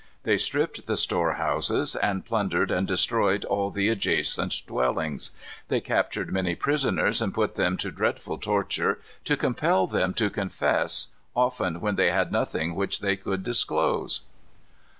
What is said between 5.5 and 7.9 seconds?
They captured many prisoners, and put them